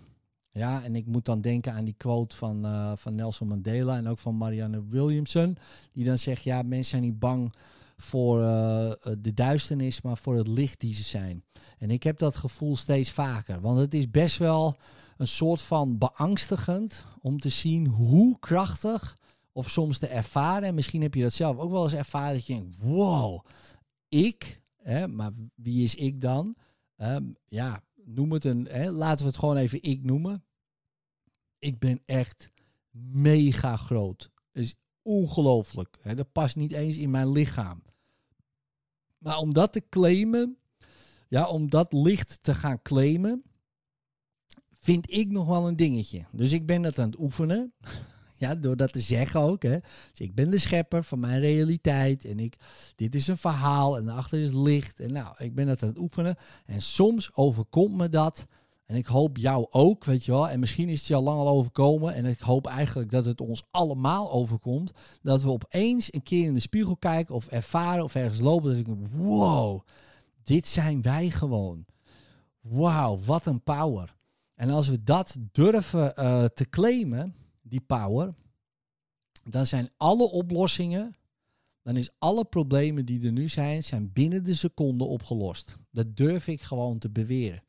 Ja, 0.52 0.84
en 0.84 0.96
ik 0.96 1.06
moet 1.06 1.24
dan 1.24 1.40
denken 1.40 1.72
aan 1.72 1.84
die 1.84 1.94
quote 1.96 2.36
van, 2.36 2.66
uh, 2.66 2.92
van 2.96 3.14
Nelson 3.14 3.48
Mandela 3.48 3.96
en 3.96 4.08
ook 4.08 4.18
van 4.18 4.36
Marianne 4.36 4.84
Williamson. 4.88 5.56
Die 5.92 6.04
dan 6.04 6.18
zegt, 6.18 6.42
ja, 6.42 6.62
mensen 6.62 6.90
zijn 6.90 7.02
niet 7.02 7.18
bang 7.18 7.54
voor 7.96 8.40
uh, 8.40 8.92
de 9.18 9.34
duisternis, 9.34 10.02
maar 10.02 10.16
voor 10.16 10.36
het 10.36 10.48
licht 10.48 10.80
die 10.80 10.94
ze 10.94 11.02
zijn. 11.02 11.44
En 11.78 11.90
ik 11.90 12.02
heb 12.02 12.18
dat 12.18 12.36
gevoel 12.36 12.76
steeds 12.76 13.10
vaker. 13.10 13.60
Want 13.60 13.78
het 13.78 13.94
is 13.94 14.10
best 14.10 14.38
wel 14.38 14.76
een 15.16 15.28
soort 15.28 15.62
van 15.62 15.98
beangstigend 15.98 17.04
om 17.20 17.40
te 17.40 17.48
zien 17.48 17.86
hoe 17.86 18.38
krachtig, 18.38 19.18
of 19.52 19.70
soms 19.70 19.98
te 19.98 20.06
ervaren, 20.06 20.68
en 20.68 20.74
misschien 20.74 21.02
heb 21.02 21.14
je 21.14 21.22
dat 21.22 21.32
zelf 21.32 21.58
ook 21.58 21.70
wel 21.70 21.84
eens 21.84 21.92
ervaren, 21.92 22.34
dat 22.34 22.46
je 22.46 22.54
denkt, 22.54 22.80
wow, 22.80 23.44
ik, 24.08 24.60
hè, 24.76 25.08
maar 25.08 25.30
wie 25.54 25.84
is 25.84 25.94
ik 25.94 26.20
dan? 26.20 26.56
Um, 26.96 27.36
ja, 27.48 27.82
noem 28.04 28.32
het 28.32 28.44
een, 28.44 28.66
hè, 28.66 28.90
laten 28.90 29.24
we 29.24 29.30
het 29.30 29.38
gewoon 29.38 29.56
even 29.56 29.82
ik 29.82 30.04
noemen. 30.04 30.44
Ik 31.58 31.78
ben 31.78 32.00
echt 32.04 32.52
mega 33.10 33.76
groot. 33.76 34.30
Het 34.52 34.62
is 34.62 34.74
ongelooflijk. 35.02 35.98
Hè, 36.00 36.14
dat 36.14 36.32
past 36.32 36.56
niet 36.56 36.72
eens 36.72 36.96
in 36.96 37.10
mijn 37.10 37.30
lichaam. 37.30 37.82
Maar 39.18 39.36
om 39.36 39.52
dat 39.52 39.72
te 39.72 39.88
claimen, 39.88 40.58
ja, 41.28 41.48
om 41.48 41.70
dat 41.70 41.92
licht 41.92 42.42
te 42.42 42.54
gaan 42.54 42.82
claimen, 42.82 43.42
vind 44.70 45.10
ik 45.10 45.30
nog 45.30 45.46
wel 45.46 45.68
een 45.68 45.76
dingetje. 45.76 46.26
Dus 46.32 46.52
ik 46.52 46.66
ben 46.66 46.82
dat 46.82 46.98
aan 46.98 47.10
het 47.10 47.18
oefenen. 47.18 47.74
Ja, 48.42 48.54
door 48.54 48.76
dat 48.76 48.92
te 48.92 49.00
zeggen 49.00 49.40
ook. 49.40 49.62
Hè. 49.62 49.78
Dus 50.10 50.20
ik 50.20 50.34
ben 50.34 50.50
de 50.50 50.58
schepper 50.58 51.04
van 51.04 51.20
mijn 51.20 51.40
realiteit. 51.40 52.24
En 52.24 52.38
ik, 52.38 52.56
dit 52.96 53.14
is 53.14 53.26
een 53.26 53.36
verhaal. 53.36 53.96
En 53.96 54.04
daarachter 54.04 54.38
is 54.38 54.52
licht. 54.52 55.00
En 55.00 55.12
nou, 55.12 55.34
ik 55.38 55.54
ben 55.54 55.66
dat 55.66 55.82
aan 55.82 55.88
het 55.88 55.98
oefenen. 55.98 56.36
En 56.66 56.80
soms 56.80 57.34
overkomt 57.34 57.96
me 57.96 58.08
dat. 58.08 58.46
En 58.86 58.96
ik 58.96 59.06
hoop 59.06 59.36
jou 59.36 59.66
ook, 59.70 60.04
weet 60.04 60.24
je 60.24 60.32
wel. 60.32 60.48
En 60.48 60.60
misschien 60.60 60.88
is 60.88 60.98
het 60.98 61.08
je 61.08 61.14
al 61.14 61.22
lang 61.22 61.38
al 61.38 61.48
overkomen. 61.48 62.14
En 62.14 62.24
ik 62.24 62.40
hoop 62.40 62.66
eigenlijk 62.66 63.10
dat 63.10 63.24
het 63.24 63.40
ons 63.40 63.64
allemaal 63.70 64.32
overkomt. 64.32 64.92
Dat 65.20 65.42
we 65.42 65.50
opeens 65.50 66.12
een 66.12 66.22
keer 66.22 66.44
in 66.44 66.54
de 66.54 66.60
spiegel 66.60 66.96
kijken 66.96 67.34
of 67.34 67.46
ervaren 67.46 68.04
of 68.04 68.14
ergens 68.14 68.40
lopen. 68.40 68.70
Dat 68.70 68.78
ik 68.78 68.86
denk, 68.86 69.06
wow, 69.12 69.80
dit 70.42 70.66
zijn 70.66 71.02
wij 71.02 71.30
gewoon. 71.30 71.84
Wauw, 72.60 73.18
wat 73.24 73.46
een 73.46 73.62
power. 73.62 74.14
En 74.54 74.70
als 74.70 74.88
we 74.88 75.02
dat 75.02 75.36
durven 75.52 76.12
uh, 76.18 76.44
te 76.44 76.68
claimen, 76.68 77.34
die 77.72 77.80
power, 77.80 78.34
dan 79.44 79.66
zijn 79.66 79.90
alle 79.96 80.30
oplossingen, 80.30 81.14
dan 81.82 81.96
is 81.96 82.10
alle 82.18 82.44
problemen 82.44 83.04
die 83.04 83.26
er 83.26 83.32
nu 83.32 83.48
zijn, 83.48 83.84
zijn 83.84 84.12
binnen 84.12 84.44
de 84.44 84.54
seconde 84.54 85.04
opgelost. 85.04 85.76
Dat 85.90 86.16
durf 86.16 86.46
ik 86.46 86.62
gewoon 86.62 86.98
te 86.98 87.10
beweren. 87.10 87.62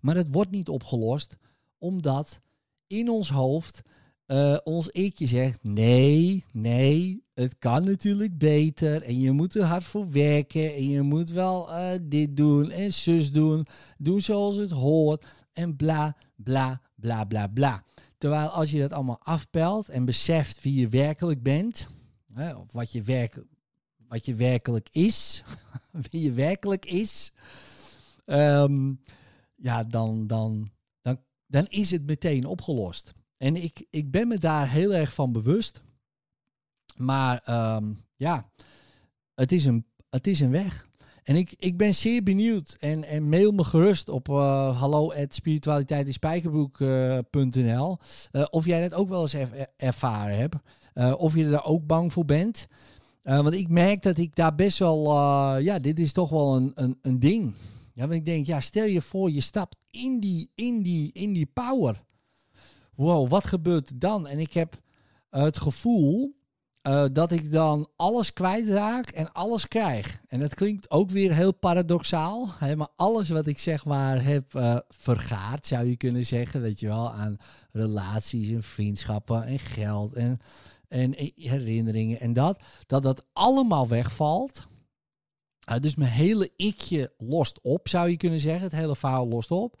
Maar 0.00 0.16
het 0.16 0.28
wordt 0.30 0.50
niet 0.50 0.68
opgelost 0.68 1.36
omdat 1.78 2.40
in 2.86 3.08
ons 3.10 3.30
hoofd 3.30 3.82
uh, 4.26 4.56
ons 4.64 4.88
ikje 4.88 5.26
zegt: 5.26 5.58
nee, 5.62 6.44
nee, 6.52 7.22
het 7.34 7.58
kan 7.58 7.84
natuurlijk 7.84 8.38
beter. 8.38 9.02
En 9.02 9.20
je 9.20 9.32
moet 9.32 9.54
er 9.54 9.64
hard 9.64 9.84
voor 9.84 10.10
werken. 10.10 10.74
En 10.74 10.88
je 10.88 11.02
moet 11.02 11.30
wel 11.30 11.70
uh, 11.70 11.90
dit 12.02 12.36
doen 12.36 12.70
en 12.70 12.92
zus 12.92 13.32
doen. 13.32 13.66
Doen 13.98 14.20
zoals 14.20 14.56
het 14.56 14.70
hoort. 14.70 15.26
En 15.52 15.76
bla, 15.76 16.16
bla, 16.36 16.80
bla, 16.94 17.24
bla, 17.24 17.46
bla. 17.46 17.84
Terwijl 18.18 18.48
als 18.48 18.70
je 18.70 18.80
dat 18.80 18.92
allemaal 18.92 19.20
afpelt 19.22 19.88
en 19.88 20.04
beseft 20.04 20.62
wie 20.62 20.80
je 20.80 20.88
werkelijk 20.88 21.42
bent, 21.42 21.88
hè, 22.32 22.54
of 22.54 22.72
wat 22.72 22.92
je, 22.92 23.02
werk, 23.02 23.44
wat 24.08 24.24
je 24.24 24.34
werkelijk 24.34 24.88
is, 24.92 25.42
wie 26.10 26.22
je 26.22 26.32
werkelijk 26.32 26.84
is, 26.84 27.32
um, 28.24 29.02
ja, 29.56 29.84
dan, 29.84 30.26
dan, 30.26 30.70
dan, 31.02 31.20
dan 31.46 31.66
is 31.66 31.90
het 31.90 32.06
meteen 32.06 32.44
opgelost. 32.44 33.12
En 33.36 33.56
ik, 33.56 33.86
ik 33.90 34.10
ben 34.10 34.28
me 34.28 34.38
daar 34.38 34.70
heel 34.70 34.94
erg 34.94 35.14
van 35.14 35.32
bewust. 35.32 35.82
Maar 36.96 37.42
um, 37.76 38.04
ja, 38.16 38.50
het 39.34 39.52
is 39.52 39.64
een, 39.64 39.86
het 40.10 40.26
is 40.26 40.40
een 40.40 40.50
weg. 40.50 40.87
En 41.28 41.36
ik, 41.36 41.54
ik 41.58 41.76
ben 41.76 41.94
zeer 41.94 42.22
benieuwd. 42.22 42.76
En, 42.78 43.04
en 43.04 43.28
mail 43.28 43.52
me 43.52 43.64
gerust 43.64 44.08
op 44.08 44.28
uh, 44.28 44.80
hallo 44.80 45.12
uh, 45.12 45.26
of 48.50 48.64
jij 48.64 48.88
dat 48.88 48.94
ook 48.94 49.08
wel 49.08 49.22
eens 49.22 49.36
ervaren 49.76 50.36
hebt. 50.36 50.56
Of 51.18 51.34
je 51.34 51.44
er 51.44 51.64
ook 51.64 51.86
bang 51.86 52.12
voor 52.12 52.24
bent. 52.24 52.66
want 53.22 53.52
ik 53.52 53.68
merk 53.68 54.02
dat 54.02 54.16
ik 54.16 54.36
daar 54.36 54.54
best 54.54 54.78
wel... 54.78 55.02
ja, 55.58 55.78
dit 55.78 55.98
is 55.98 56.12
toch 56.12 56.30
wel 56.30 56.56
een, 56.56 56.72
een, 56.74 56.98
een 57.02 57.20
ding. 57.20 57.54
Ja, 57.94 58.00
want 58.00 58.12
ik 58.12 58.24
denk, 58.24 58.46
ja, 58.46 58.60
stel 58.60 58.86
je 58.86 59.02
voor 59.02 59.30
je 59.30 59.40
stapt 59.40 59.76
in 59.90 60.20
die, 60.20 60.50
in 60.54 60.82
die, 60.82 61.10
in 61.12 61.32
die 61.32 61.46
power. 61.46 62.02
Wow, 62.94 63.30
wat 63.30 63.46
gebeurt 63.46 63.88
er 63.88 63.98
dan? 63.98 64.26
En 64.26 64.38
ik 64.38 64.52
heb 64.52 64.80
het 65.30 65.58
gevoel 65.58 66.37
uh, 66.88 67.04
dat 67.12 67.32
ik 67.32 67.52
dan 67.52 67.88
alles 67.96 68.32
kwijtraak 68.32 69.10
en 69.10 69.32
alles 69.32 69.68
krijg. 69.68 70.20
En 70.26 70.40
dat 70.40 70.54
klinkt 70.54 70.90
ook 70.90 71.10
weer 71.10 71.34
heel 71.34 71.52
paradoxaal. 71.52 72.48
Hè, 72.58 72.76
maar 72.76 72.88
alles 72.96 73.28
wat 73.28 73.46
ik 73.46 73.58
zeg 73.58 73.84
maar 73.84 74.24
heb 74.24 74.54
uh, 74.54 74.76
vergaard, 74.88 75.66
zou 75.66 75.86
je 75.86 75.96
kunnen 75.96 76.26
zeggen. 76.26 76.60
Weet 76.60 76.80
je 76.80 76.86
wel, 76.86 77.12
aan 77.12 77.36
relaties 77.72 78.50
en 78.50 78.62
vriendschappen 78.62 79.44
en 79.44 79.58
geld 79.58 80.14
en, 80.14 80.38
en 80.88 81.14
herinneringen 81.34 82.20
en 82.20 82.32
dat. 82.32 82.62
Dat 82.86 83.02
dat 83.02 83.24
allemaal 83.32 83.88
wegvalt. 83.88 84.66
Uh, 85.70 85.76
dus 85.76 85.94
mijn 85.94 86.10
hele 86.10 86.50
ikje 86.56 87.12
lost 87.18 87.58
op, 87.62 87.88
zou 87.88 88.08
je 88.08 88.16
kunnen 88.16 88.40
zeggen. 88.40 88.62
Het 88.62 88.72
hele 88.72 88.96
verhaal 88.96 89.28
lost 89.28 89.50
op. 89.50 89.80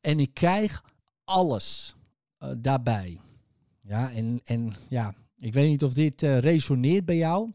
En 0.00 0.20
ik 0.20 0.34
krijg 0.34 0.84
alles 1.24 1.94
daarbij. 2.56 3.20
Ja, 3.80 4.12
en, 4.12 4.40
en 4.44 4.74
ja, 4.88 5.14
ik 5.42 5.52
weet 5.52 5.68
niet 5.68 5.84
of 5.84 5.94
dit 5.94 6.22
uh, 6.22 6.38
resoneert 6.38 7.04
bij 7.04 7.16
jou. 7.16 7.50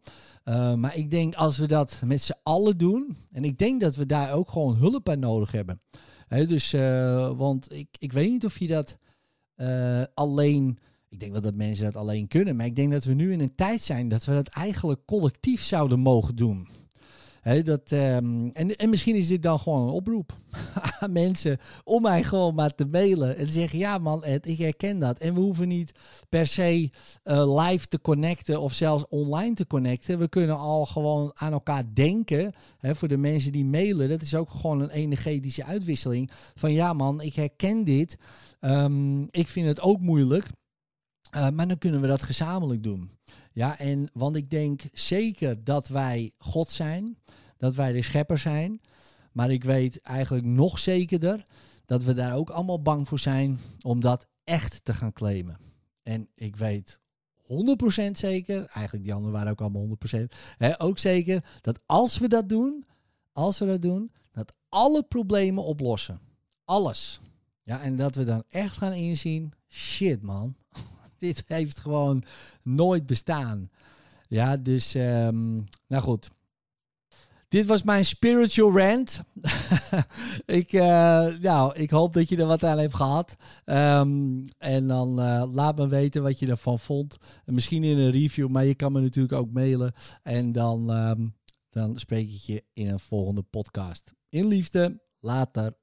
Uh, 0.45 0.73
maar 0.73 0.95
ik 0.95 1.11
denk 1.11 1.35
als 1.35 1.57
we 1.57 1.67
dat 1.67 2.01
met 2.05 2.21
z'n 2.21 2.35
allen 2.43 2.77
doen. 2.77 3.17
En 3.31 3.43
ik 3.43 3.57
denk 3.57 3.81
dat 3.81 3.95
we 3.95 4.05
daar 4.05 4.33
ook 4.33 4.49
gewoon 4.49 4.75
hulp 4.75 5.03
bij 5.03 5.15
nodig 5.15 5.51
hebben. 5.51 5.81
He, 6.27 6.45
dus, 6.45 6.73
uh, 6.73 7.37
want 7.37 7.73
ik, 7.73 7.87
ik 7.99 8.11
weet 8.11 8.29
niet 8.29 8.45
of 8.45 8.59
je 8.59 8.67
dat 8.67 8.97
alleen. 10.13 10.79
Ik 11.09 11.19
denk 11.19 11.31
wel 11.31 11.41
dat 11.41 11.55
mensen 11.55 11.85
dat 11.85 11.95
alleen 11.95 12.27
kunnen. 12.27 12.55
Maar 12.55 12.65
ik 12.65 12.75
denk 12.75 12.91
dat 12.91 13.03
we 13.03 13.13
nu 13.13 13.31
in 13.31 13.39
een 13.39 13.55
tijd 13.55 13.81
zijn 13.81 14.07
dat 14.07 14.25
we 14.25 14.33
dat 14.33 14.47
eigenlijk 14.47 14.99
collectief 15.05 15.63
zouden 15.63 15.99
mogen 15.99 16.35
doen 16.35 16.67
dat, 17.55 17.91
um, 17.91 18.51
en, 18.53 18.75
en 18.75 18.89
misschien 18.89 19.15
is 19.15 19.27
dit 19.27 19.43
dan 19.43 19.59
gewoon 19.59 19.87
een 19.87 19.93
oproep 19.93 20.39
aan 20.99 21.11
mensen 21.11 21.57
om 21.83 22.01
mij 22.01 22.23
gewoon 22.23 22.55
maar 22.55 22.75
te 22.75 22.85
mailen 22.85 23.37
en 23.37 23.45
te 23.45 23.51
zeggen: 23.51 23.79
Ja, 23.79 23.97
man, 23.97 24.23
Ed, 24.23 24.47
ik 24.47 24.57
herken 24.57 24.99
dat. 24.99 25.19
En 25.19 25.33
we 25.33 25.39
hoeven 25.39 25.67
niet 25.67 25.91
per 26.29 26.47
se 26.47 26.89
uh, 27.23 27.65
live 27.65 27.87
te 27.87 28.01
connecten 28.01 28.61
of 28.61 28.73
zelfs 28.73 29.05
online 29.09 29.53
te 29.53 29.67
connecten. 29.67 30.19
We 30.19 30.29
kunnen 30.29 30.57
al 30.57 30.85
gewoon 30.85 31.31
aan 31.33 31.51
elkaar 31.51 31.83
denken. 31.93 32.53
Voor 32.81 33.07
de 33.07 33.17
mensen 33.17 33.51
die 33.51 33.65
mailen, 33.65 34.09
dat 34.09 34.21
is 34.21 34.35
ook 34.35 34.49
gewoon 34.49 34.81
een 34.81 34.89
energetische 34.89 35.63
uitwisseling. 35.63 36.31
Van 36.55 36.73
ja, 36.73 36.93
man, 36.93 37.21
ik 37.21 37.35
herken 37.35 37.83
dit. 37.83 38.17
Um, 38.61 39.27
ik 39.31 39.47
vind 39.47 39.67
het 39.67 39.81
ook 39.81 39.99
moeilijk. 39.99 40.47
Uh, 41.35 41.49
maar 41.49 41.67
dan 41.67 41.77
kunnen 41.77 42.01
we 42.01 42.07
dat 42.07 42.21
gezamenlijk 42.23 42.83
doen. 42.83 43.16
Ja, 43.57 43.79
en 43.79 44.09
want 44.13 44.35
ik 44.35 44.49
denk 44.49 44.81
zeker 44.93 45.63
dat 45.63 45.87
wij 45.87 46.31
God 46.37 46.71
zijn, 46.71 47.17
dat 47.57 47.75
wij 47.75 47.91
de 47.91 48.01
schepper 48.01 48.37
zijn. 48.37 48.81
Maar 49.31 49.51
ik 49.51 49.63
weet 49.63 50.01
eigenlijk 50.01 50.45
nog 50.45 50.79
zekerder 50.79 51.43
dat 51.85 52.03
we 52.03 52.13
daar 52.13 52.35
ook 52.35 52.49
allemaal 52.49 52.81
bang 52.81 53.07
voor 53.07 53.19
zijn 53.19 53.59
om 53.81 53.99
dat 53.99 54.27
echt 54.43 54.85
te 54.85 54.93
gaan 54.93 55.13
claimen. 55.13 55.57
En 56.03 56.29
ik 56.35 56.55
weet 56.55 56.99
100% 57.41 57.45
zeker, 58.11 58.65
eigenlijk 58.65 59.03
die 59.03 59.13
anderen 59.13 59.33
waren 59.33 59.51
ook 59.51 59.61
allemaal 59.61 59.97
100%, 60.15 60.19
hè, 60.57 60.81
ook 60.81 60.97
zeker 60.97 61.43
dat 61.61 61.79
als 61.85 62.17
we 62.17 62.27
dat 62.27 62.49
doen, 62.49 62.85
als 63.31 63.59
we 63.59 63.65
dat 63.65 63.81
doen, 63.81 64.11
dat 64.31 64.53
alle 64.69 65.03
problemen 65.03 65.63
oplossen. 65.63 66.19
Alles. 66.65 67.19
Ja, 67.63 67.81
en 67.81 67.95
dat 67.95 68.15
we 68.15 68.23
dan 68.23 68.43
echt 68.49 68.77
gaan 68.77 68.93
inzien, 68.93 69.53
shit 69.67 70.21
man, 70.21 70.55
dit 71.27 71.43
heeft 71.47 71.79
gewoon 71.79 72.23
nooit 72.63 73.05
bestaan. 73.05 73.69
Ja, 74.27 74.57
dus, 74.57 74.95
um, 74.95 75.65
nou 75.87 76.03
goed. 76.03 76.29
dit 77.47 77.65
was 77.65 77.83
mijn 77.83 78.05
spiritual 78.05 78.77
rant. 78.77 79.21
ik, 80.45 80.71
uh, 80.71 80.81
nou, 81.41 81.75
ik 81.75 81.89
hoop 81.89 82.13
dat 82.13 82.29
je 82.29 82.37
er 82.37 82.45
wat 82.45 82.63
aan 82.63 82.77
hebt 82.77 82.95
gehad. 82.95 83.35
Um, 83.65 84.45
en 84.57 84.87
dan 84.87 85.19
uh, 85.19 85.43
laat 85.51 85.77
me 85.77 85.87
weten 85.87 86.23
wat 86.23 86.39
je 86.39 86.47
ervan 86.47 86.79
vond. 86.79 87.17
Misschien 87.45 87.83
in 87.83 87.97
een 87.97 88.11
review, 88.11 88.47
maar 88.47 88.65
je 88.65 88.75
kan 88.75 88.91
me 88.91 89.01
natuurlijk 89.01 89.33
ook 89.33 89.51
mailen. 89.51 89.93
En 90.23 90.51
dan, 90.51 90.89
um, 90.89 91.35
dan 91.69 91.99
spreek 91.99 92.29
ik 92.29 92.41
je 92.41 92.63
in 92.73 92.87
een 92.87 92.99
volgende 92.99 93.41
podcast. 93.41 94.13
In 94.29 94.47
liefde, 94.47 95.01
later. 95.19 95.73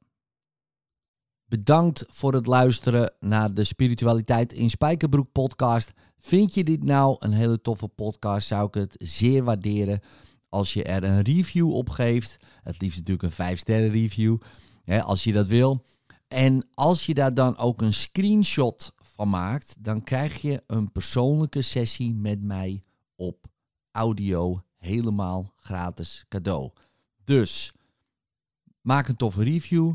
Bedankt 1.47 2.05
voor 2.09 2.35
het 2.35 2.47
luisteren 2.47 3.15
naar 3.21 3.55
de 3.55 3.65
Spiritualiteit 3.65 4.53
in 4.53 4.71
Spijkerbroek 4.71 5.33
podcast. 5.33 5.93
Vind 6.19 6.55
je 6.55 6.65
dit 6.65 6.83
nou 6.83 7.17
een 7.19 7.33
hele 7.33 7.61
toffe 7.61 7.89
podcast? 7.89 8.47
Zou 8.47 8.67
ik 8.67 8.75
het 8.75 8.95
zeer 8.99 9.45
waarderen 9.45 10.01
als 10.49 10.73
je 10.73 10.85
er 10.85 11.05
een 11.05 11.23
review 11.23 11.73
op 11.73 11.91
geeft. 11.91 12.37
Het 12.63 12.81
liefst 12.81 12.99
natuurlijk 12.99 13.23
een 13.25 13.31
5 13.31 13.59
sterren 13.59 13.91
review, 13.91 14.37
hè, 14.83 15.03
als 15.03 15.25
je 15.25 15.33
dat 15.33 15.47
wil. 15.47 15.85
En 16.29 16.69
als 16.75 17.07
je 17.07 17.15
daar 17.15 17.35
dan 17.35 17.57
ook 17.57 17.83
een 17.83 17.95
screenshot 17.95 18.95
van 18.97 19.29
maakt, 19.29 19.77
dan 19.85 20.03
krijg 20.03 20.41
je 20.41 20.63
een 20.67 20.93
persoonlijke 20.93 21.63
sessie 21.63 22.15
met 22.15 22.45
mij 22.45 22.83
op 23.17 23.47
audio 23.91 24.63
helemaal 24.79 25.53
gratis 25.57 26.25
cadeau. 26.29 26.71
Dus 27.25 27.73
maak 28.81 29.09
een 29.09 29.17
toffe 29.17 29.43
review. 29.43 29.95